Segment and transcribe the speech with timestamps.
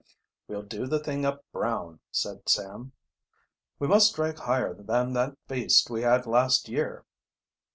[0.47, 2.93] "We'll do the thing up brown," said Sam.
[3.77, 7.05] "We must strike higher than that feast we had, last year."